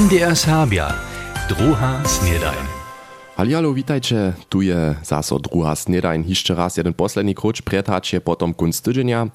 MDR 0.00 0.32
Serbia, 0.32 0.88
druha 1.48 2.00
snedajn. 2.08 2.64
Halialo, 3.36 3.72
witajcie, 3.76 4.32
tu 4.48 4.64
je 4.64 4.96
zaso 5.04 5.38
druha 5.38 5.76
snedajn. 5.76 6.24
Jeszcze 6.24 6.54
raz 6.54 6.76
jeden 6.76 6.96
posledný 6.96 7.34
kruč 7.34 7.60
pretacie 7.60 8.20
potom 8.20 8.54
kunst 8.54 8.84
tydzienia. 8.84 9.28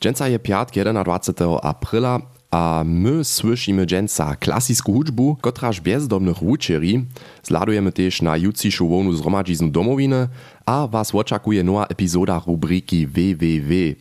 Dżęca 0.00 0.28
je 0.28 0.38
piatk 0.38 0.74
21. 0.74 1.58
aprila, 1.62 2.20
a 2.50 2.82
my 2.84 3.24
słyszymy 3.24 3.86
dżęca 3.86 4.36
klasicką 4.36 4.92
hudżbu, 4.92 5.36
kotraż 5.40 5.80
bezdomnych 5.80 6.38
wuczeri. 6.38 7.04
Zladujemy 7.42 7.92
też 7.92 8.22
na 8.22 8.36
jutrzejszą 8.36 8.88
wonu 8.88 9.12
zgromadziznu 9.12 9.70
domowiny, 9.70 10.28
a 10.66 10.86
was 10.86 11.14
oczekuje 11.14 11.62
nowa 11.62 11.86
epizoda 11.86 12.42
rubriki 12.46 13.06
www. 13.06 13.94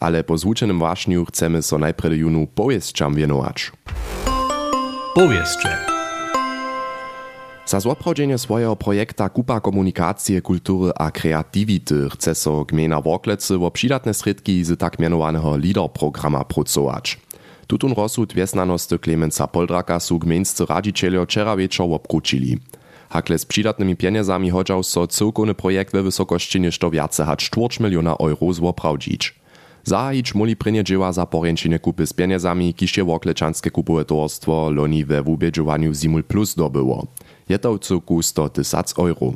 Ale 0.00 0.24
po 0.24 0.38
zvučenym 0.38 0.78
wašniu 0.78 1.24
chcemy 1.24 1.62
so 1.62 1.78
najprede 1.78 2.16
junu 2.16 2.46
powiesćam 2.46 3.14
wienować. 3.14 3.72
Powieszcze. 5.18 5.68
Za 7.66 7.80
zoprawdzenie 7.80 8.38
swojego 8.38 8.76
projekta 8.76 9.28
Kupa 9.28 9.60
Komunikacije, 9.60 10.42
Kultury 10.42 10.92
a 10.96 11.10
Kreativity 11.10 12.08
chce 12.10 12.34
so 12.34 12.64
gmina 12.64 13.00
Worklecy 13.00 13.58
wo 13.58 13.70
przydatne 13.70 14.14
sredki 14.14 14.64
z 14.64 14.78
tak 14.78 14.98
mianowanego 14.98 15.56
LEADER 15.56 15.90
programa 15.92 16.44
pracować. 16.44 17.18
Tutun 17.66 17.92
rozsud 17.92 18.34
wiesnanosty 18.34 18.98
Klemenca 18.98 19.46
Poldraka 19.46 20.00
su 20.00 20.18
gminscy 20.18 20.66
radzicielio 20.66 21.24
wczera 21.24 21.56
wieczor 21.56 21.92
obkrucili. 21.92 22.58
Hakle 23.08 23.38
z 23.38 23.46
przydatnymi 23.46 23.96
pieniędzami 23.96 24.50
chodział 24.50 24.82
so 24.82 25.06
całkowny 25.06 25.54
projekt 25.54 25.92
we 25.92 26.02
wysokości 26.02 26.60
niż 26.60 26.78
to 26.78 26.90
wiace 26.90 27.24
hać 27.24 27.50
4 27.50 27.66
miliona 27.80 28.16
euro 28.20 28.52
zoprawdzić. 28.52 29.34
Zahić 29.88 30.34
muli 30.34 30.56
prynie 30.56 30.84
dzieła 30.84 31.12
za 31.12 31.26
poręczenie 31.26 31.78
kupy 31.78 32.06
z 32.06 32.12
pieniędzami, 32.12 32.74
kiż 32.74 32.96
je 32.96 33.04
Workleczanskie 33.04 33.70
kupowatorstwo 33.70 34.70
loni 34.70 35.04
we 35.04 35.22
wubiedziowaniu 35.22 35.94
Zimul 35.94 36.24
Plus 36.24 36.54
dobyło. 36.54 37.06
Je 37.48 37.58
to 37.58 37.74
w 37.74 37.78
cuku 37.78 38.22
100 38.22 38.48
tysac 38.48 38.98
euro. 38.98 39.32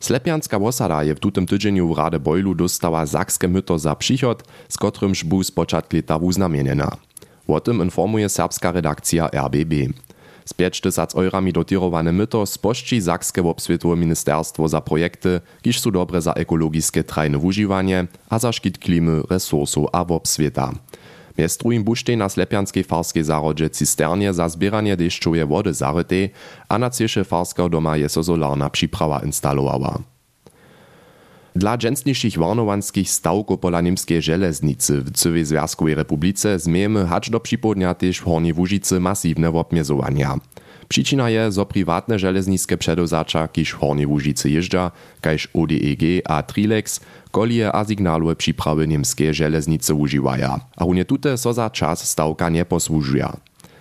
Slepianska 0.00 0.56
osada 0.56 1.02
je 1.02 1.14
w 1.14 1.20
tutym 1.20 1.46
tydzieniu 1.46 1.88
w 1.88 1.98
Rade 1.98 2.20
Bojlu 2.20 2.54
dostała 2.54 3.06
zakskie 3.06 3.48
myto 3.48 3.78
za 3.78 3.94
przychod, 3.94 4.42
z 4.68 4.76
kotrymż 4.76 5.24
był 5.24 5.44
z 5.44 5.50
początku. 5.50 5.96
O 7.48 7.60
tym 7.60 7.82
informuje 7.82 8.28
serbska 8.28 8.72
redakcja 8.72 9.30
RBB. 9.30 9.74
Z 10.46 10.54
5 10.54 10.80
tysac 10.80 11.14
eurami 11.14 11.52
dotirowane 11.52 12.12
myto 12.12 12.46
spości 12.46 13.02
Sakskie 13.02 13.42
obswietowe 13.42 13.96
ministerstwo 13.96 14.68
za 14.68 14.80
projekty, 14.80 15.40
kiż 15.62 15.80
su 15.80 15.90
dobre 15.90 16.22
za 16.22 16.32
ekologiskie 16.32 17.04
trajne 17.04 17.38
używanie, 17.38 18.06
a 18.30 18.38
za 18.38 18.52
szkit 18.52 18.78
klimy, 18.78 19.22
resursów 19.30 19.86
a 19.92 20.00
obswieta. 20.00 20.72
Mjez 21.38 21.56
drugim 21.56 21.84
buštej 21.84 22.16
na 22.16 22.28
Slepianskiej 22.28 22.84
farskiej 22.84 23.24
zarodzie 23.24 23.70
cisternie 23.70 24.34
za 24.34 24.48
zbieranie 24.48 24.96
deszczowej 24.96 25.46
wody 25.46 25.74
zarytej, 25.74 26.30
a 26.68 26.78
na 26.78 26.90
ciesze 26.90 27.24
farskiego 27.24 27.68
doma 27.68 27.96
je 27.96 28.08
so 28.08 28.24
solarna 28.24 28.70
przyprawa 28.70 29.20
instalowała. 29.24 30.15
Dla 31.56 31.78
dżęsniejszych 31.78 32.38
warnowanskich 32.38 33.10
stawków 33.10 33.60
pola 33.60 33.80
niemskiej 33.80 34.22
żeleznicy 34.22 35.00
w 35.02 35.10
całej 35.10 35.44
Związkowej 35.44 35.94
Republice 35.94 36.58
zmiejemy 36.58 37.06
hacz 37.06 37.30
do 37.30 37.40
przypodnia 37.40 37.94
też 37.94 38.18
w 38.18 38.24
Hornej 38.24 38.52
Łużycy 38.52 39.00
masywne 39.00 39.48
obmiezowania. 39.48 40.34
Przyczyna 40.88 41.30
je, 41.30 41.52
zo 41.52 41.66
prywatne 41.66 42.18
żeleznickie 42.18 42.76
przedozacza, 42.76 43.48
kiż 43.48 43.70
w 43.70 43.78
Hornej 43.78 44.06
Łużycy 44.06 44.50
jeżdża, 44.50 44.90
kajż 45.20 45.48
ODEG 45.54 46.00
a 46.24 46.42
Trilex, 46.42 47.00
kolie 47.30 47.72
a 47.72 47.84
signały 47.84 48.36
przyprawy 48.36 48.88
niemskie 48.88 49.34
żeleznice 49.34 49.94
używają, 49.94 50.58
a 50.76 50.84
runie 50.84 51.04
tute 51.04 51.38
so 51.38 51.52
za 51.52 51.70
czas 51.70 52.10
stawka 52.10 52.48
nie 52.48 52.64
posłużuja. 52.64 53.36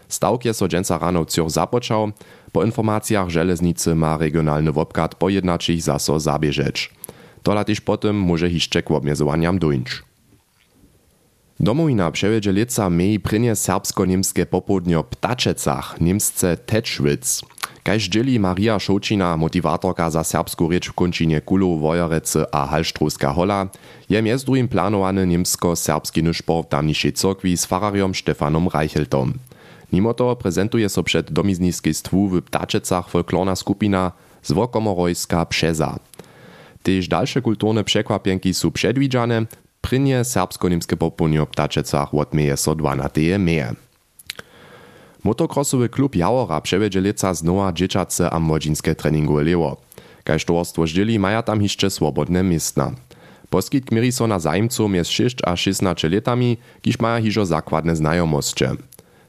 Stawk 0.09 0.45
je 0.45 0.53
so 0.53 0.67
rano 1.01 1.25
wciąż 1.25 1.51
zapoczął, 1.51 2.11
po 2.51 2.63
informacjach 2.63 3.29
żeleznicy 3.29 3.95
ma 3.95 4.17
regionalny 4.17 4.71
wopkat 4.71 5.15
pojednaczych 5.15 5.81
zaso 5.81 6.19
zabieżeć. 6.19 6.95
Tola 7.45 7.63
też 7.63 7.81
potem 7.81 8.15
może 8.15 8.49
jeszcze 8.49 8.83
k 8.83 8.91
obmezowaniam 8.91 9.59
dojść. 9.59 10.01
Domowina 11.59 12.11
przewiedzie 12.11 12.53
lica 12.53 12.89
mej 12.89 13.19
prynie 13.19 13.55
serbsko-niemskie 13.55 14.45
popodnio 14.45 15.03
Ptaczecach, 15.03 16.01
niemsce 16.01 16.57
Tečvic. 16.57 17.41
Kaž 17.83 18.09
dzieli 18.09 18.39
Maria 18.39 18.79
Šočina, 18.79 19.37
motivatorka 19.37 20.09
za 20.09 20.23
serbsku 20.23 20.69
rieč 20.69 20.89
v 20.89 20.93
končinie 20.93 21.41
Kulow, 21.41 21.81
Wojerecy 21.81 22.49
a 22.51 22.65
Halštrovska 22.65 23.29
hola, 23.29 23.69
je 24.09 24.21
mjez 24.21 24.43
drugim 24.43 24.67
planowany 24.67 25.27
niemsko-serbski 25.27 26.23
nyszpor 26.23 26.65
w 26.65 26.69
tamniejszej 26.69 27.13
cokwi 27.13 27.57
z 27.57 27.65
farariom 27.65 28.15
Stefanom 28.15 28.69
Reicheltom. 28.73 29.33
Mimo 29.93 30.13
to 30.13 30.35
prezentuje 30.35 30.89
so 30.89 31.03
przed 31.03 31.31
domizniskistwu 31.31 32.27
w 32.27 32.41
Ptaczecach 32.41 33.09
folklorna 33.09 33.55
skupina 33.55 34.11
Zwokomorojska 34.43 35.45
Przeza. 35.45 35.99
Tež 36.85 37.07
dalsze 37.07 37.41
kulturne 37.41 37.83
przekwapienki 37.83 38.53
su 38.53 38.71
przedwidziane, 38.71 39.45
prynie 39.81 40.23
serbsko-niemskie 40.23 40.97
popołudnie 40.97 41.41
w 41.41 41.47
Ptaczecach 41.47 42.13
odmieje 42.13 42.57
so 42.57 42.75
12 42.75 43.39
meje. 43.39 43.73
Motocrossowy 45.23 45.89
klub 45.89 46.15
Jawora 46.15 46.61
przewiedzie 46.61 47.01
lica 47.01 47.33
znowa 47.33 47.73
dzieciace 47.73 48.29
a 48.29 48.39
młodzinskie 48.39 48.95
treningowe 48.95 49.43
lewo. 49.43 49.77
Kaž 50.23 50.45
towarstwo 50.45 50.87
ždili 50.87 51.19
maja 51.19 51.41
tam 51.41 51.61
jeszcze 51.61 51.89
swobodne 51.89 52.43
miejsca. 52.43 52.91
Poskit 53.49 53.85
kmiri 53.85 54.11
so 54.11 54.27
na 54.27 54.39
zajmcu 54.39 54.89
między 54.89 55.11
6 55.11 55.37
a 55.43 55.55
16 55.55 56.09
latami, 56.09 56.57
kiż 56.81 56.99
maja 56.99 57.21
hižo 57.21 57.45
zakładne 57.45 57.95
znajomosće. 57.95 58.69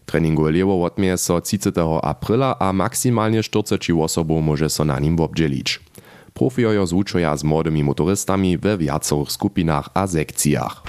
Treningowe 0.07 0.51
lewo 0.51 0.85
odmieje 0.85 1.17
so 1.17 1.41
30. 1.41 2.01
aprila 2.03 2.57
a 2.61 2.73
maksymalnie 2.73 3.43
40 3.43 3.93
osobów 4.03 4.45
może 4.45 4.71
so 4.71 4.85
na 4.85 5.01
nim 5.01 5.21
obdzielić. 5.21 5.86
Profijo 6.37 6.87
zvučuja 6.87 7.37
z 7.37 7.45
młodymi 7.45 7.85
motorystami 7.85 8.59
we 8.59 8.79
viacorych 8.79 9.33
skupinach 9.33 9.89
a 9.95 10.07
sekcjach. 10.07 10.83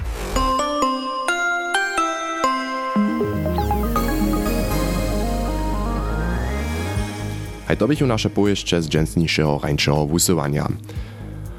Hej, 7.67 7.77
to 7.77 7.87
bychu 7.87 8.05
nasze 8.05 8.29
pojeździe 8.29 8.81
z 8.81 8.89
dżęsniejszego 8.89 9.59
rańszego 9.63 10.07
wusywania. 10.07 10.67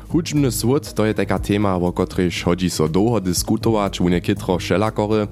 Hudźbny 0.08 0.52
swód 0.52 0.92
to 0.94 1.06
je 1.06 1.14
taka 1.14 1.38
tema, 1.38 1.74
o 1.74 1.92
której 1.92 2.30
chodzi 2.44 2.70
so 2.70 2.88
długo 2.88 3.20
dyskutować, 3.20 4.00
u 4.00 4.08
niekietro 4.08 4.58
szelakory, 4.58 5.26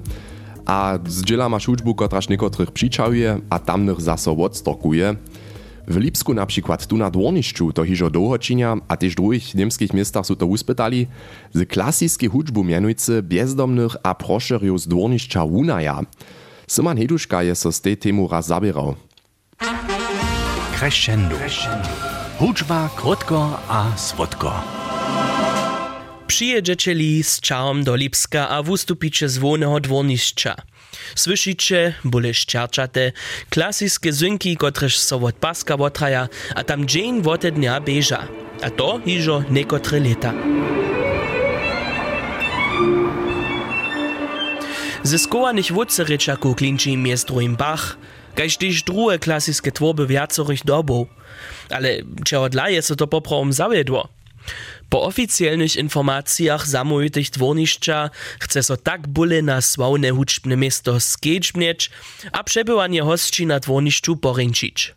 a 0.65 0.99
zdziela 1.07 1.49
masz 1.49 1.65
hudźbu, 1.65 1.95
kotraż 1.95 2.29
niekotrych 2.29 2.71
przyczałuje, 2.71 3.39
a 3.49 3.59
tamnych 3.59 4.01
zaso 4.01 4.31
odstokuje. 4.31 5.15
W 5.87 5.97
Lipsku 5.97 6.33
na 6.33 6.45
przykład 6.45 6.87
tu 6.87 6.97
na 6.97 7.11
dworniszczu 7.11 7.73
to 7.73 7.83
hižo 7.83 8.09
długo 8.09 8.39
czynia, 8.39 8.75
a 8.87 8.97
też 8.97 9.13
w 9.13 9.15
drugich 9.15 9.55
niemskich 9.55 9.93
miastach 9.93 10.25
su 10.25 10.35
to 10.35 10.45
uspytali, 10.45 11.07
z 11.53 11.69
klasickiej 11.69 12.29
hudźbu 12.29 12.63
mianujcy 12.63 13.23
bezdomnych 13.23 13.95
a 14.03 14.15
proszeriów 14.15 14.81
z 14.81 14.87
dworniszcza 14.87 15.45
wunaja. 15.45 16.01
Syman 16.67 16.97
Heduszka 16.97 17.43
je 17.43 17.55
so 17.55 17.71
z 17.71 17.81
tej 17.81 17.97
temu 17.97 18.27
raz 18.27 18.47
zabierał. 18.47 18.95
Crescendo. 20.79 21.35
Hudźba 22.39 22.89
krótko 22.95 23.59
a 23.69 23.97
słodko. 23.97 24.63
Przyjedziecie 26.27 26.93
li 26.93 27.23
z 27.23 27.39
czałom 27.39 27.83
do 27.83 27.95
Lipska 27.95 28.49
a 28.49 28.63
wustupicie 28.63 29.29
z 29.29 29.37
wolnego 29.37 29.79
dworniszcza. 29.79 30.55
Słyszycie, 31.15 31.93
bole 32.03 32.33
šćarčate, 32.33 33.11
klasickie 33.49 34.13
zynki, 34.13 34.57
kotrež 34.57 34.97
so 34.97 35.17
od 35.17 35.35
paska 35.35 35.75
otraja, 35.75 36.27
a 36.55 36.63
tam 36.63 36.87
dzień 36.87 37.21
wote 37.21 37.51
dnia 37.51 37.79
beža. 37.79 38.27
A 38.61 38.69
to 38.69 38.97
hižo 39.05 39.45
nekotre 39.49 39.99
leta. 39.99 40.33
Ze 45.07 45.15
skovaných 45.15 45.71
vodcerečakov 45.71 46.59
klinčí 46.59 46.99
miestru 46.99 47.39
im 47.39 47.55
Bach, 47.55 47.95
kaž 48.35 48.59
tyž 48.59 48.83
druhé 48.83 49.15
klasické 49.15 49.71
tvorby 49.71 50.03
viacorých 50.03 50.67
dobov. 50.67 51.07
Ale 51.71 52.03
čeho 52.27 52.51
dla 52.51 52.67
je 52.67 52.83
so 52.83 52.99
to 52.99 53.07
poprawom 53.07 53.55
zawiedło? 53.55 54.11
Po 54.89 55.03
oficjalnych 55.03 55.75
informacjach 55.75 56.67
zamówitych 56.67 57.29
dworniszcza 57.29 58.09
chce 58.39 58.63
so 58.63 58.77
tak 58.77 59.07
bóle 59.07 59.41
na 59.41 59.61
sławne 59.61 60.09
huczbne 60.11 60.57
miasto 60.57 60.99
skedźbnieć, 60.99 61.89
a 62.31 62.43
przebywanie 62.43 63.01
hostci 63.01 63.45
na 63.45 63.59
dworniszczu 63.59 64.17
poręczyć. 64.17 64.95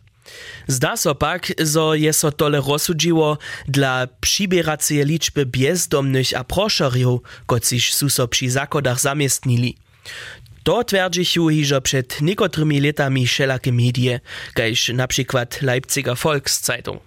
Zda 0.67 0.97
so 0.97 1.15
pak, 1.15 1.53
zo 1.59 1.95
je 1.95 2.13
so 2.13 2.31
tole 2.31 2.61
rozsudziło 2.61 3.37
dla 3.67 4.07
przybieracej 4.21 5.05
liczby 5.05 5.45
bezdomnych 5.45 6.33
a 6.35 6.43
proszeriów, 6.43 7.21
kociż 7.45 7.93
su 7.93 8.09
so 8.09 8.27
przy 8.27 8.49
zakodach 8.49 8.99
zamiestnili. 8.99 9.77
To 10.63 10.83
twierdzichu 10.83 11.49
hižo 11.49 11.81
przed 11.81 12.21
niekotrymi 12.21 12.81
latami 12.81 13.27
wszelakie 13.27 13.71
medie, 13.71 14.19
kajż 14.53 14.89
na 14.89 15.07
przykład 15.07 15.61
Leipziger 15.61 16.17
Volkszeitung. 16.17 17.01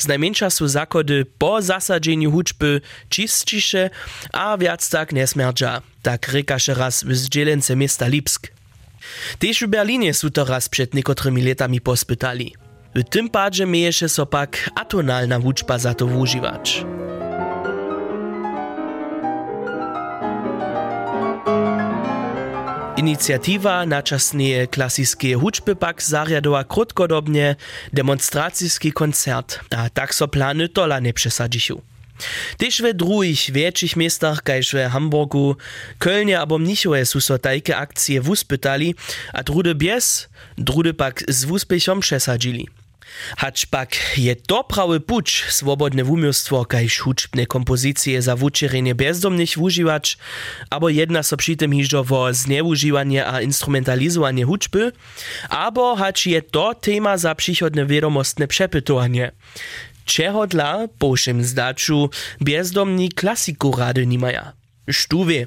Znajmniejsza 0.00 0.50
su 0.50 0.68
zakody 0.68 1.26
po 1.38 1.62
zasadzeniu 1.62 2.32
huczby 2.32 2.80
czistsze, 3.08 3.90
a 4.32 4.58
wiac 4.58 4.88
tak 4.88 5.12
nie 5.12 5.26
smerdża, 5.26 5.82
tak 6.02 6.28
rykaše 6.28 6.74
raz 6.74 7.04
w 7.04 7.14
zdzielence 7.14 7.76
miasta 7.76 8.08
Lipsk. 8.08 8.48
Tež 9.40 9.64
v 9.64 9.72
Berlíne 9.72 10.12
sú 10.12 10.28
to 10.30 10.44
před 10.44 10.94
niekotrymi 10.94 11.42
letami 11.42 11.80
pospytali. 11.80 12.52
W 12.94 13.02
tym 13.04 13.28
padzie 13.28 13.66
mieješe 13.66 14.08
so 14.08 14.26
pak 14.26 14.70
atonalna 14.74 15.38
wuczba 15.38 15.78
za 15.78 15.94
to 15.94 16.06
wużywać. 16.06 16.84
Inicjatywa 23.00 23.86
naczasnie 23.86 24.66
klasickie 24.66 25.34
huczby 25.34 25.76
pak 25.76 26.02
zariadowa 26.02 26.64
krótkodobnie 26.64 27.56
demonstracyjski 27.92 28.92
koncert, 28.92 29.60
a 29.70 29.90
tak 29.90 30.14
so 30.14 30.28
plany 30.28 30.68
tola 30.68 31.00
nie 31.00 31.12
przesadził. 31.12 31.80
Też 32.56 32.82
we 32.82 32.94
drugich 32.94 33.50
większych 33.52 33.96
miastach, 33.96 34.42
we 34.72 34.88
Hamburgu, 34.88 35.56
Kölnie 35.98 36.40
abo 36.40 36.58
Mnichowe 36.58 37.06
są 37.06 37.20
so 37.20 37.38
tajke 37.38 37.76
akcje 37.76 38.20
wuspytali, 38.20 38.94
a 39.32 39.42
drude 39.42 39.74
bies, 39.74 40.28
drude 40.58 40.94
pak 40.94 41.24
z 41.28 41.44
wuspiechom 41.44 42.00
przesadzili. 42.00 42.68
Hacz 43.36 43.66
pak 43.66 44.18
je 44.18 44.36
to 44.36 44.64
prawy 44.64 45.00
swobodne 45.48 46.04
wumiostwo, 46.04 46.64
kajż 46.64 46.98
huczbne 46.98 47.46
kompozycje 47.46 48.22
za 48.22 48.36
wuczerenie 48.36 48.94
bezdomnych 48.94 49.50
wużywać, 49.56 50.18
abo 50.70 50.88
jedna 50.88 51.22
so 51.22 51.36
przy 51.36 51.56
tym 51.56 51.72
hiżo 51.72 52.04
wo 52.04 52.34
zneużywanie 52.34 53.26
a 53.26 53.40
instrumentalizowanie 53.40 54.44
huczby, 54.44 54.92
abo 55.48 55.96
hacz 55.96 56.26
je 56.26 56.42
to 56.42 56.74
tema 56.74 57.18
za 57.18 57.34
przychodne 57.34 57.86
wiadomostne 57.86 58.48
przepytowanie. 58.48 59.32
Czego 60.04 60.46
dla, 60.46 60.88
po 60.98 61.16
czym 61.16 61.44
zdaczu, 61.44 62.10
bezdomni 62.40 63.08
klasiku 63.08 63.76
rady 63.76 64.06
nie 64.06 64.18
maja. 64.18 64.52
Sztuwie. 64.90 65.46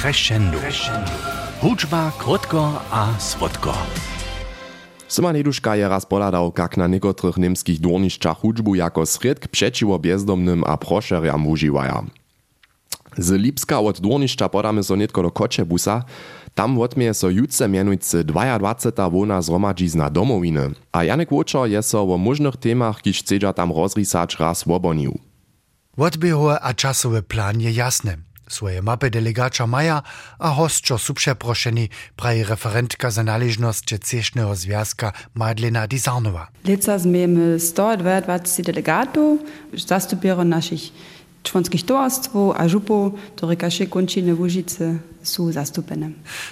Crescendo. 0.00 0.58
Hudźba 1.60 2.12
krótko 2.18 2.82
a 2.90 3.18
słodko. 3.18 3.86
Syma 5.08 5.32
Neduška 5.32 5.74
je 5.74 5.88
raz 5.88 6.06
poladał, 6.06 6.52
jak 6.58 6.76
na 6.76 6.86
niekotrych 6.86 7.36
niemskich 7.36 7.80
dwornišćach 7.80 8.38
hudźbu 8.38 8.74
jako 8.74 9.06
sredk 9.06 9.48
przeciwo 9.48 9.98
bezdomnym 9.98 10.64
a 10.66 10.76
prošerjam 10.76 11.46
užiwaja. 11.46 12.02
Z 13.18 13.30
Lipska 13.30 13.80
od 13.80 14.00
dwornišća 14.00 14.48
podamy 14.48 14.82
so 14.82 14.96
netko 14.96 15.22
do 15.22 15.30
Kočebusa, 15.30 16.02
tam 16.54 16.78
odmieje 16.78 17.14
so 17.14 17.28
jutce 17.28 17.68
mianujcy 17.68 18.24
22 18.24 19.10
wona 19.10 19.42
zhromadźizna 19.42 20.10
domowiny, 20.10 20.74
a 20.92 21.04
Janek 21.04 21.32
Łočo 21.32 21.66
je 21.66 21.82
so 21.82 22.02
o 22.02 22.16
możnych 22.18 22.56
temach, 22.56 23.00
kiž 23.00 23.22
chcedža 23.22 23.52
tam 23.52 23.72
rozrisać 23.72 24.36
raz 24.40 24.64
wobonił. 24.64 25.18
Odbiehowe 25.96 26.60
a 26.60 26.74
czasowy 26.74 27.22
plan 27.22 27.60
je 27.60 27.70
jasny. 27.72 28.16
Swoje 28.48 28.82
mapy 28.82 29.10
delegacza 29.10 29.66
maja, 29.66 30.02
a 30.38 30.48
hostčo 30.48 30.98
su 30.98 31.14
przeproszeni, 31.14 31.88
praje 32.16 32.44
referentka 32.44 33.10
za 33.10 33.22
należność 33.22 33.98
Cesznego 33.98 34.56
Związka 34.56 35.12
Madlena 35.34 35.86
Dizarnowa. 35.86 36.48
Leca 36.64 36.98
zmiemy 36.98 37.60
122 37.60 38.62
delegatów, 38.62 39.40
zastupiero 39.74 40.44
naszych 40.44 40.80
członkich 41.42 41.84
towarstwów, 41.84 42.56
a 42.56 42.68
żupów, 42.68 43.12
to 43.36 43.48
rekasze 43.48 43.86
kończyny 43.86 44.34
Łużyce 44.34 44.98
są 45.22 45.52
zastupene. 45.52 46.10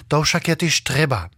To 0.08 0.23
však 0.23 0.49
je 0.49 0.56
też 0.56 0.82
trzeba. 0.82 1.29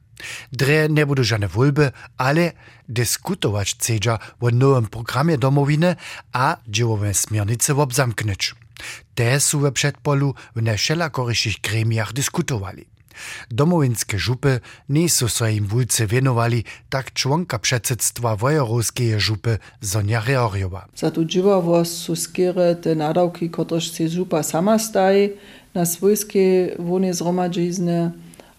Dre 0.52 0.88
nie 0.88 1.04
budú 1.06 1.22
žane 1.22 1.48
voľby, 1.48 1.92
ale 2.16 2.56
diskutować 2.88 3.76
chcedža 3.76 4.18
o 4.40 4.48
nowym 4.50 4.86
programie 4.86 5.38
domowiny 5.38 5.96
a 6.32 6.56
dziełowe 6.68 7.14
smernice 7.14 7.76
obzamknąć. 7.76 8.65
Te 9.14 9.40
sú 9.40 9.60
we 9.60 9.70
předpolu 9.70 10.34
v 10.54 10.60
nevšelakorejších 10.60 11.60
gremiach 11.62 12.12
diskutovali. 12.12 12.84
Domovinske 13.48 14.20
župy 14.20 14.60
nie 14.92 15.08
sú 15.08 15.28
so 15.28 15.48
im 15.48 15.66
wulce 15.66 16.06
věnovali, 16.06 16.64
tak 16.88 17.12
čłonka 17.12 17.58
předsedstva 17.58 18.34
Vojerovskeje 18.34 19.20
župy 19.20 19.58
Sonja 19.80 20.20
Reorjowa. 20.20 20.86
Za 20.96 21.10
tu 21.10 21.24
dživovost 21.24 22.04
sú 22.04 22.16
skere 22.16 22.74
te 22.74 22.94
nadawki, 22.94 23.48
kotrež 23.48 23.88
si 23.88 24.08
župa 24.08 24.42
sama 24.42 24.78
stají 24.78 25.30
na 25.74 25.84
svojské 25.84 26.76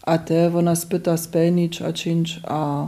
a 0.08 0.18
te 0.18 0.48
ona 0.48 0.76
spyta 0.76 1.18
spelnič 1.18 1.82
a 1.82 1.92
činč 1.92 2.40
a 2.48 2.88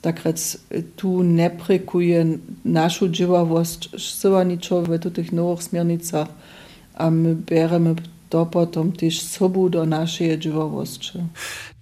tak 0.00 0.22
rec 0.24 0.56
tu 0.94 1.22
neprekuje 1.22 2.38
našu 2.64 3.10
dživovost 3.10 3.98
syła 3.98 4.44
niczo 4.44 4.80
w 4.82 5.10
tych 5.10 5.32
nowych 5.32 5.62
smiernicach 5.62 6.28
a 7.00 7.10
my 7.10 7.34
bieremy 7.34 7.94
to 8.28 8.46
potom 8.46 8.92
też 8.92 9.22
sobu 9.22 9.68
do 9.68 9.86
naszej 9.86 10.38
dživovosti. 10.38 11.18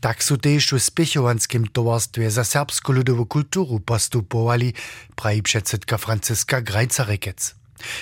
Tak 0.00 0.22
sú 0.22 0.38
tež 0.38 0.72
v 0.72 0.78
Spichovanskim 0.78 1.66
towarstwie 1.66 2.30
za 2.30 2.44
serbsku 2.44 2.92
ludową 2.92 3.26
kulturu 3.26 3.80
postupovali, 3.82 4.74
praji 5.18 5.42
předsedka 5.42 5.98
Franciska 5.98 6.60
Grajcarekec. 6.60 7.54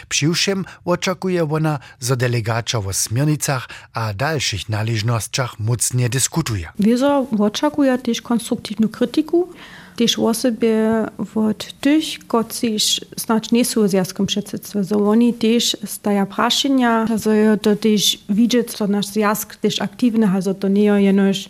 Přiwšem 0.09 0.65
oczekuje 0.85 1.45
ona, 1.45 1.79
że 2.01 2.17
delegacja 2.17 2.79
o 2.79 2.93
smiernicach 2.93 3.69
a 3.95 4.15
dalszych 4.15 4.69
należnościach 4.69 5.59
mocnie 5.59 6.09
dyskutuje. 6.09 6.69
Wieso 6.79 7.27
oczekuje 7.39 7.99
też 7.99 8.23
konstruktywną 8.23 8.89
krytyku, 8.89 9.49
też 9.97 10.19
osobie 10.19 11.07
od 11.35 11.73
tych, 11.81 12.05
którzy 12.29 12.77
znać 13.17 13.53
nie 13.53 13.65
są 13.65 13.83
w 13.83 13.89
związku 13.89 14.27
przedsiedztwie, 14.27 14.85
że 14.85 14.97
oni 14.97 15.35
też 15.35 15.77
stają 15.85 16.27
praszenia, 16.27 17.07
że 17.17 17.59
to 17.63 17.77
też 17.77 18.19
widzieć, 18.29 18.79
że 18.79 18.89
nasz 18.89 19.07
związek 19.07 19.57
też 19.57 19.83
aktywny, 19.83 20.29
że 20.43 20.55
to 20.55 20.69
nie 20.69 20.85
jest 20.85 21.49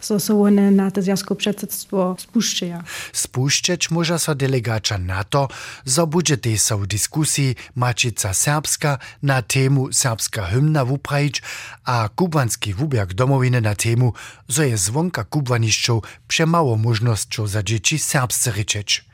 so 0.00 0.20
so 0.20 0.42
one 0.42 0.70
na 0.70 0.90
to 0.90 1.02
związku 1.02 1.34
przedsiedztwo 1.34 2.16
spuszczają. 2.18 2.82
Spuszczać 3.12 3.90
może 3.90 4.18
so 4.18 4.34
delegacja 4.34 4.98
na 4.98 5.24
to, 5.24 5.48
że 5.86 6.06
będzie 6.06 6.36
też 6.36 6.60
w 6.60 6.86
dyskusji 6.86 7.54
Macica 7.74 8.34
Serbska 8.34 8.98
na 9.22 9.42
temu 9.42 9.92
serbska 9.92 10.46
hymna 10.46 10.84
wuprajić, 10.84 11.42
a 11.84 12.08
kubanski 12.16 12.74
wubiak 12.74 13.14
domowiny 13.14 13.60
na 13.60 13.74
temu, 13.74 14.12
że 14.48 14.68
jest 14.68 14.84
zwonka 14.84 15.24
kubaniszczów 15.24 16.04
przemało 16.28 16.76
możnością 16.76 17.46
za 17.46 17.62
dzieci 17.62 17.98
serbsce 17.98 18.52
ryczeć. 18.52 19.04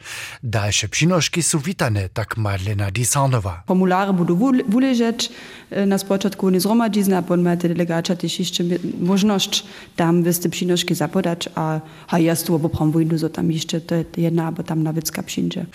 Dalsze 0.42 0.88
przynoszki 0.88 1.42
są 1.42 1.58
witane, 1.58 2.08
tak 2.08 2.36
Madlena 2.36 2.90
Disarnowa. 2.90 3.62
Formulary 3.66 4.12
będą 4.12 4.36
wuleżeć 4.68 5.32
na 5.86 5.98
początku 5.98 6.50
nie 6.50 6.60
zgromadzizna, 6.60 7.18
a 7.18 7.22
potem 7.22 7.56
delegacja 7.56 8.16
też 8.16 8.38
jeszcze 8.38 8.64
możliwość 9.00 9.64
tam 9.96 10.22
wysty 10.22 10.50
przynoszki 10.76 10.94
zapodać, 10.94 11.48
a, 11.54 11.80
a 12.08 12.18
ja 12.18 12.36
z 12.36 12.42
tu 12.42 12.60
wyjdu, 12.92 13.18
że 13.18 13.30
tam 13.30 13.52
jeszcze 13.52 13.80
to 13.80 13.94
jedna, 14.16 14.52
bo 14.52 14.62
tam 14.62 14.82
nawicka 14.82 15.22
przyjdzie. 15.22 15.66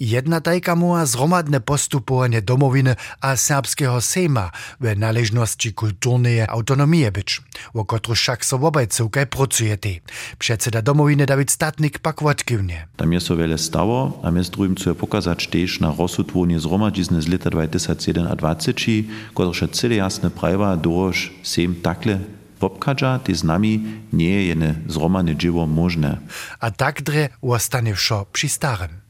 Jedna 0.00 0.40
tajka 0.40 0.76
muła 0.76 1.06
zromadne 1.06 1.60
postupowanie 1.60 2.42
domowiny 2.42 2.96
a 3.20 3.36
serbskiego 3.36 4.00
sejma 4.00 4.50
w 4.80 4.96
należności 4.98 5.72
kulturnej 5.72 6.40
autonomii 6.48 7.10
być, 7.12 7.42
o 7.74 7.84
którą 7.84 8.14
wszak 8.14 8.44
so 8.44 8.56
obajców 8.56 9.10
kaj 9.10 9.26
pracuje 9.26 9.76
te. 9.76 9.88
Przedseda 10.38 10.82
domowiny 10.82 11.26
Dawid 11.26 11.50
Statnik 11.50 11.98
pak 11.98 12.22
odkiwnie. 12.22 12.86
Tam 12.96 13.12
jest 13.12 13.26
so 13.26 13.36
wiele 13.36 13.58
stało, 13.58 14.20
a 14.22 14.30
my 14.30 14.44
zdrujemy 14.44 14.74
chcemy 14.74 14.94
pokazać 14.94 15.48
też 15.48 15.80
na 15.80 15.94
rozsudwonie 15.98 16.60
zgromadzizny 16.60 17.22
z 17.22 17.28
lata 17.28 17.50
2021, 17.50 19.04
które 19.34 19.68
cyle 19.68 19.94
jasne 19.94 20.30
prawa 20.30 20.76
doż 20.76 21.32
sejm 21.42 21.74
takle 21.82 22.18
wopkadża, 22.60 23.18
te 23.18 23.34
z 23.34 23.44
nami 23.44 23.80
nie 24.12 24.44
je 24.44 24.74
zromane 24.88 25.36
dzieło 25.36 25.66
możne. 25.66 26.18
A 26.60 26.70
tak 26.70 27.02
dre 27.02 27.28
ostanie 27.42 27.94
wszo 27.94 28.26
przy 28.32 28.48
starym. 28.48 29.00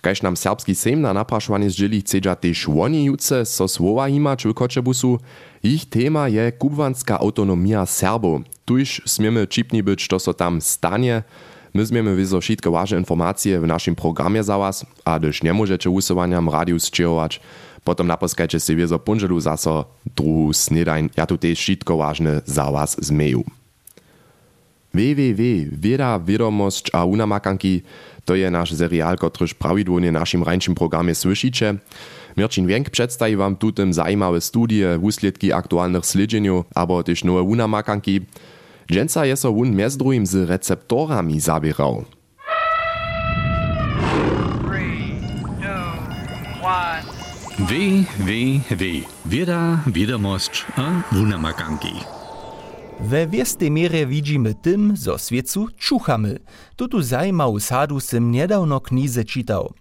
Kaž 0.00 0.22
nam 0.22 0.36
serbski 0.36 0.74
sejm 0.74 1.02
na 1.02 1.10
naprašovanie 1.10 1.70
zdjeli 1.70 2.00
chcedža 2.06 2.38
tež 2.38 2.70
oni 2.70 3.10
juce 3.10 3.42
so 3.42 3.68
słowa 3.68 4.08
imać 4.08 4.46
w 4.46 4.54
Kočebusu, 4.54 5.18
ich 5.62 5.90
tema 5.90 6.28
je 6.28 6.52
kubanska 6.52 7.18
autonomia 7.18 7.86
Serbov. 7.86 8.46
Tuž 8.64 9.02
smiemy 9.06 9.46
čipni 9.46 9.82
być, 9.82 10.08
to 10.08 10.18
so 10.18 10.34
tam 10.34 10.60
stanie. 10.60 11.22
My 11.74 11.86
zmiemy 11.86 12.16
wieso 12.16 12.40
wszystkie 12.40 12.70
ważne 12.70 12.98
informacje 12.98 13.60
w 13.60 13.66
naszym 13.66 13.94
programie 13.94 14.44
za 14.44 14.58
was, 14.58 14.86
a 15.04 15.18
gdyż 15.18 15.42
nie 15.42 15.52
możecie 15.52 15.90
usuwaniem 15.90 16.48
radiu 16.48 16.78
zczyłować, 16.78 17.40
potom 17.88 18.04
naposkajcie 18.04 18.60
si 18.60 18.76
wiezo 18.76 19.00
punželu 19.00 19.40
zaso 19.40 19.88
druhú 20.12 20.52
snedajn, 20.52 21.08
ja 21.16 21.24
tu 21.24 21.40
tež 21.40 21.56
všetko 21.56 21.96
ważne 21.96 22.44
za 22.44 22.68
was 22.68 23.00
zmeju. 23.00 23.48
www. 24.92 25.42
Wieda, 25.72 26.18
Wiadomość 26.18 26.90
a 26.92 27.04
unamakanki 27.04 27.82
to 28.24 28.34
je 28.34 28.50
nasz 28.50 28.74
serial, 28.74 29.16
któryż 29.16 29.54
prawidłownie 29.54 30.12
naszym 30.12 30.42
rańczym 30.42 30.74
programie 30.74 31.14
słyszycie. 31.14 31.74
Mirčin 32.36 32.66
Wienk 32.66 32.90
przedstawi 32.90 33.36
wam 33.36 33.56
tutem 33.56 33.92
zajímawe 33.92 34.40
studie, 34.40 34.98
wusledki 34.98 35.52
aktualnych 35.52 36.06
slidżeniu, 36.06 36.64
albo 36.74 37.02
też 37.02 37.24
nowe 37.24 37.42
unamakanki. 37.42 38.20
Dżęca 38.92 39.26
je 39.26 39.36
so 39.36 39.52
wun 39.52 39.76
między 39.76 39.98
drugim 39.98 40.26
z 40.26 40.34
receptorami 40.48 41.40
zabierał. 41.40 42.04
W, 47.68 48.04
W, 48.18 48.60
W. 48.76 48.84
Wieda, 49.26 49.82
Wiadomość 49.86 50.66
a 50.76 51.14
Wunamakanki. 51.14 51.92
We 53.00 53.26
wiestej 53.26 53.70
mierze 53.70 54.06
widzimy 54.06 54.54
tym, 54.54 54.96
zo 54.96 55.18
swiecu 55.18 55.68
čuchamy. 55.78 56.38
Tutu 56.76 57.02
zajmału 57.02 57.60
sadu 57.60 58.00
sem 58.00 58.30
niedawno 58.30 58.80
knize 58.80 59.24
czytał. 59.24 59.72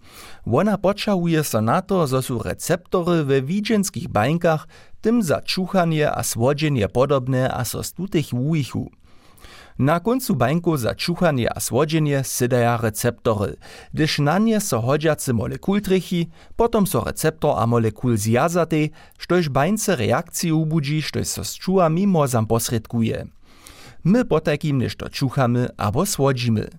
Ona 0.45 0.77
poczałuje 0.77 1.43
so 1.43 1.61
na 1.61 1.81
to, 1.81 2.07
zo 2.07 2.21
su 2.21 2.43
receptory 2.43 3.23
we 3.23 3.41
widzenskich 3.41 4.07
bańkach 4.07 4.67
tym 5.01 5.23
za 5.23 5.41
čuchanie 5.41 6.11
a 6.11 6.23
słodzenie 6.23 6.89
podobne 6.89 7.53
a 7.53 7.65
so 7.65 7.83
z 7.83 7.93
tutych. 7.93 8.25
Na 9.79 9.99
końcu 9.99 10.35
bańku 10.35 10.77
za 10.77 10.95
čuchanie 10.95 11.53
a 11.53 11.59
słodzenie 11.59 12.23
sydaja 12.23 12.77
receptory, 12.77 13.55
gdyż 13.93 14.19
na 14.19 14.39
nie 14.39 14.61
so 14.61 14.81
hodźacy 14.81 15.33
molekul 15.33 15.81
trichy, 15.81 16.25
potom 16.55 16.87
so 16.87 17.03
receptor 17.03 17.53
a 17.57 17.67
molekul 17.67 18.17
zjazatej, 18.17 18.91
štož 19.17 19.49
bańce 19.49 19.95
reakcję 19.95 20.55
ubudzi, 20.55 21.01
štož 21.01 21.27
so 21.27 21.43
zczuła 21.43 21.89
mimo 21.89 22.27
zam 22.27 22.45
posredkuje. 22.47 23.27
My 24.03 24.25
potakim 24.25 24.77
nešto 24.77 25.09
čuchamy 25.09 25.69
abo 25.77 26.05
słodzimy. 26.05 26.69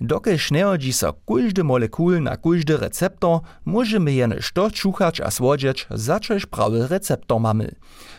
Dokelž 0.00 0.50
nehodzi 0.50 0.92
so 0.92 1.12
kóždy 1.26 1.62
molekul 1.62 2.20
na 2.20 2.36
kóždy 2.36 2.76
receptor, 2.76 3.40
możemy 3.64 4.12
jenož 4.12 4.52
to 4.52 4.70
čuchać 4.70 5.20
a 5.20 5.30
słodzieć, 5.30 5.86
začož 5.90 6.46
prawy 6.46 6.86
receptor 6.88 7.40
mamy. 7.40 7.74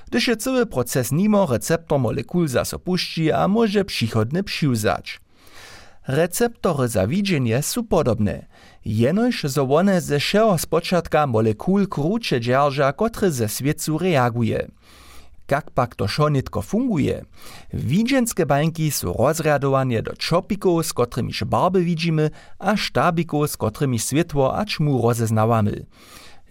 Gdyż 0.07 0.27
je 0.27 0.37
cały 0.37 0.65
proces 0.65 1.11
nimo 1.11 1.45
receptor 1.45 1.99
molekul 1.99 2.47
zaso 2.47 2.79
puści 2.79 3.31
a 3.31 3.47
może 3.47 3.85
przychodny 3.85 4.43
przyuzać. 4.43 5.19
Receptory 6.07 6.87
za 6.87 7.07
widzenie 7.07 7.61
są 7.61 7.83
podobne. 7.83 8.45
Jenož 8.85 9.43
zo 9.43 9.63
one 9.63 10.01
ze 10.01 10.19
všeho 10.19 10.57
spočatka 10.57 11.27
molekul 11.27 11.87
kruče 11.87 12.41
dzierża, 12.41 12.93
kotry 12.93 13.31
ze 13.31 13.47
reaguje. 13.99 14.67
Jak 15.51 15.71
pak 15.71 15.95
to 15.95 16.07
šonitko 16.07 16.61
funguje? 16.61 17.25
Widzenske 17.73 18.45
bańki 18.45 18.91
są 18.91 19.13
rozradowane 19.13 20.01
do 20.01 20.13
čopikov, 20.13 20.85
z 20.85 20.93
kotrymiž 20.93 21.43
barby 21.43 21.83
widzimy, 21.83 22.29
a 22.59 22.77
štabikov, 22.77 23.47
z 23.47 23.57
kotrymi 23.57 23.99
światło 23.99 24.57
a 24.57 24.65
čmu 24.65 25.01
rozeznawamy. 25.01 25.85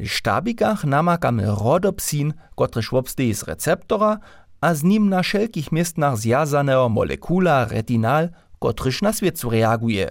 Štabikach 0.05 0.85
namakamy 0.85 1.47
rodopsin, 1.47 2.35
kotryż 2.55 2.91
wobsteje 2.91 3.35
z 3.35 3.43
receptora, 3.43 4.19
a 4.61 4.75
z 4.75 4.83
nim 4.83 5.09
na 5.09 5.23
wszelkich 5.23 5.73
miestnach 5.73 6.17
zjazanego 6.17 6.89
molekula 6.89 7.65
retinal, 7.65 8.29
kotryż 8.59 9.03
na 9.03 9.13
świecu 9.13 9.51
reaguje. 9.51 10.11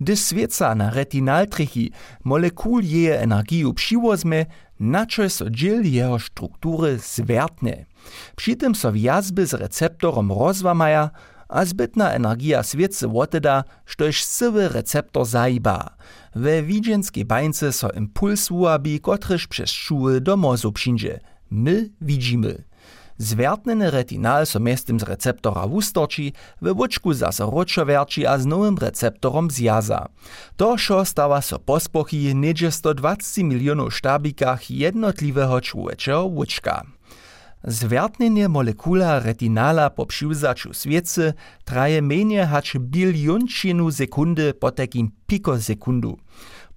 Gdy 0.00 0.16
swieca 0.16 0.74
na 0.74 0.90
retinaltrichy 0.90 1.90
molekul 2.24 2.84
jeje 2.84 3.20
energiju 3.20 3.74
přiwozme, 3.74 4.46
načo 4.80 5.28
so 5.28 5.50
dziel 5.50 5.84
jeho 5.84 6.18
struktury 6.18 6.98
zwertne. 6.98 7.84
Przy 8.36 8.56
tym 8.56 8.74
so 8.74 8.92
wjazby 8.92 9.46
z 9.46 9.54
receptorom 9.54 10.32
rozwamaja, 10.32 11.10
a 11.48 11.64
zbytna 11.64 12.12
energia 12.12 12.62
świecy 12.62 13.08
woteda, 13.08 13.64
štož 13.86 14.24
sywy 14.24 14.68
receptor 14.68 15.26
zaiba. 15.26 15.96
We 16.34 16.62
widzenskiej 16.62 17.24
bańce 17.24 17.72
so 17.72 17.90
impuls 17.90 18.50
uabi, 18.50 19.00
kotryż 19.00 19.46
przez 19.46 19.70
czuły 19.70 20.20
do 20.20 20.36
mozu 20.36 20.72
przyjdzie. 20.72 21.20
My 21.50 21.90
widzimy. 22.00 22.64
Zwertneny 23.18 23.90
retinal 23.90 24.46
so 24.46 24.60
miestem 24.60 25.00
z 25.00 25.02
receptora 25.02 25.66
wustorči, 25.66 26.32
we 26.62 26.72
łuczku 26.72 27.14
zaso 27.14 27.50
ročoverči 27.50 28.26
a 28.26 28.38
z 28.38 28.46
nowym 28.46 28.78
receptorom 28.78 29.50
zjaza. 29.50 30.08
To 30.56 30.78
šo 30.78 31.04
stawa 31.04 31.42
so 31.42 31.58
pospochy 31.58 32.34
niedzie 32.34 32.70
120 32.70 33.42
milionów 33.42 33.94
sztabikach 33.94 34.70
jednotliwego 34.70 35.60
człowieczego 35.60 36.24
łuczka. 36.24 36.86
Zwertnenie 37.64 38.48
molekula 38.48 39.20
retinala 39.20 39.90
po 39.90 40.06
přiwzaču 40.06 40.74
sviecy 40.74 41.34
traje 41.64 42.02
menje 42.02 42.46
hać 42.46 42.76
biliončinu 42.78 43.90
sekundy 43.92 44.54
po 44.54 44.70
takim 44.70 45.10
pikosekundu. 45.26 46.16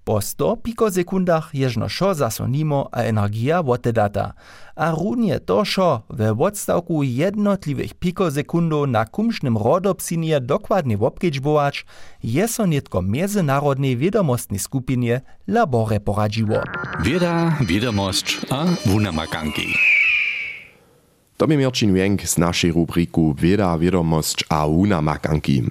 Po 0.04 0.20
100 0.20 0.56
pikosekundach 0.56 1.50
jeżno 1.54 1.88
šo 1.88 2.14
zaso 2.14 2.46
nimo 2.46 2.88
a 2.92 3.00
energia 3.02 3.62
wotedata. 3.62 4.32
A 4.76 4.90
równie 4.90 5.40
to 5.40 5.64
šo 5.64 6.02
we 6.10 6.32
odstawku 6.32 7.02
jednotliwych 7.02 7.94
pikosekundów 7.94 8.88
na 8.88 9.04
kumsznym 9.04 9.56
rodopsinie 9.56 10.40
dokładnie 10.40 10.96
wobkedźbować, 10.96 11.86
je 12.22 12.48
so 12.48 12.66
nitko 12.66 13.02
międzynarodnej 13.02 13.96
wiadomostnej 13.96 14.58
skupinie 14.58 15.20
labore 15.46 16.00
poradziło. 16.00 16.58
Wieda, 17.00 17.56
wiadomość 17.60 18.40
a 18.50 18.64
wunamakanki. 18.86 19.93
To 21.36 21.46
by 21.46 21.56
Mirčin 21.56 21.94
Wenk 21.94 22.28
z 22.28 22.38
naszej 22.38 22.72
rubriku 22.72 23.34
Wieda, 23.38 23.78
wiadomość 23.78 24.44
a 24.48 24.66
wunamakanki. 24.66 25.62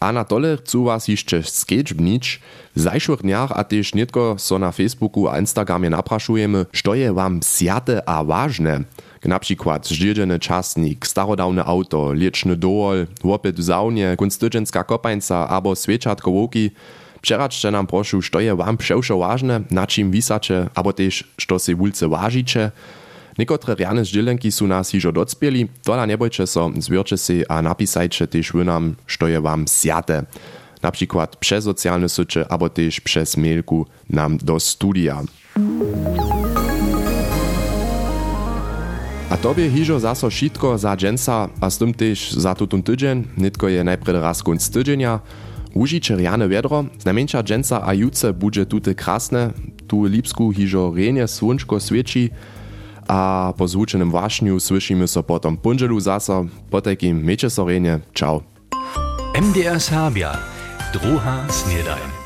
A 0.00 0.12
na 0.12 0.24
tole 0.24 0.56
chcú 0.56 0.84
was 0.84 1.08
jeszcze 1.08 1.42
skedźbnić. 1.42 2.40
W 2.76 2.80
zajszłych 2.80 3.20
dniach 3.22 3.52
a 3.52 3.64
też 3.64 3.94
nitko 3.94 4.34
so 4.38 4.58
na 4.58 4.72
Facebooku 4.72 5.28
a 5.28 5.38
Instagramie 5.38 5.90
napraszujemy, 5.90 6.66
što 6.72 6.94
je 6.94 7.12
wam 7.12 7.40
sjate 7.42 8.08
a 8.08 8.24
ważne. 8.24 8.84
Na 9.24 9.38
przykład 9.38 9.86
zdziedzony 9.86 10.38
czasnik, 10.38 11.06
starodawne 11.06 11.64
auto, 11.64 12.12
lieczny 12.12 12.56
dool, 12.56 13.06
łopet 13.24 13.56
w 13.56 13.64
saunie, 13.64 14.14
kunstydzenska 14.16 14.84
kopańca 14.84 15.48
abo 15.48 15.74
świeczatko 15.74 16.30
łoki. 16.30 16.70
Przeraczcie 17.22 17.70
nam 17.70 17.86
proszę, 17.86 18.22
što 18.22 18.40
je 18.40 18.56
wam 18.56 18.76
przewszo 18.76 19.18
ważne, 19.18 19.60
na 19.70 19.86
czym 19.86 20.10
wisacie, 20.10 20.68
abo 20.74 20.92
też, 20.92 21.24
što 21.36 21.58
se 21.58 21.74
wulce 21.74 22.08
wažicie. 22.08 22.70
Niekotre 23.40 23.74
rjane 23.74 24.04
zdźělenki 24.04 24.50
su 24.50 24.66
nas 24.66 24.90
hižo 24.92 25.10
docpieli, 25.10 25.68
tola 25.84 26.04
nebojče 26.06 26.44
so, 26.46 26.68
zwierče 26.76 27.16
si 27.16 27.40
a 27.48 27.62
napisajče 27.64 28.26
tež 28.26 28.52
wy 28.52 28.64
nam, 28.68 28.96
što 29.06 29.32
je 29.32 29.40
wam 29.40 29.64
sjate. 29.64 30.22
Na 30.82 30.90
przykład 30.90 31.36
przez 31.36 31.64
socjalne 31.64 32.08
sycze, 32.08 32.44
abo 32.52 32.68
też 32.68 33.00
przez 33.00 33.36
mailku 33.36 33.86
nam 34.10 34.38
do 34.38 34.60
studia. 34.60 35.24
A 39.30 39.36
tobie 39.36 39.70
hižo 39.70 39.98
zaso 39.98 40.30
šitko 40.30 40.78
za 40.78 40.96
džensa 40.96 41.48
a 41.60 41.68
też 41.96 42.32
za 42.32 42.54
tutun 42.54 42.82
tydzień, 42.82 43.24
nitko 43.36 43.68
je 43.68 43.84
najprej 43.84 44.20
raz 44.20 44.42
konc 44.42 44.68
tydzienia. 44.68 45.20
Užiče 45.74 46.16
rjane 46.16 46.48
vedro, 46.48 46.84
znamenča 46.98 47.42
džensa 47.42 47.80
a 47.84 47.92
juce 47.92 48.32
budže 48.32 48.64
tute 48.64 48.94
krasne, 48.94 49.50
tu 49.86 50.02
lipsku 50.02 50.52
hižo 50.52 50.92
renje 50.96 51.28
słončko 51.28 51.80
svieči, 51.80 52.30
a 53.08 53.52
po 53.56 53.64
zvučenym 53.68 54.10
wašniu 54.10 54.60
słyszymy 54.60 55.08
so 55.08 55.22
potom 55.22 55.56
punželu 55.56 56.00
zasa, 56.00 56.44
po 56.70 56.80
takim 56.80 57.22
meče 57.24 57.50
sorenie. 57.50 58.00
Ciao. 58.14 58.42
MDR 59.34 59.80
Serbia, 59.80 60.36
druha 60.92 61.48
snedajn. 61.48 62.19